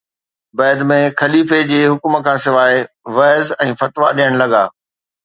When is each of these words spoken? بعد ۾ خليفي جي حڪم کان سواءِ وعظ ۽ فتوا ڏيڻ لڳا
بعد 0.59 0.79
۾ 0.91 0.95
خليفي 1.19 1.59
جي 1.71 1.81
حڪم 1.91 2.17
کان 2.29 2.39
سواءِ 2.45 2.79
وعظ 3.19 3.53
۽ 3.67 3.77
فتوا 3.83 4.11
ڏيڻ 4.21 4.39
لڳا 4.43 4.65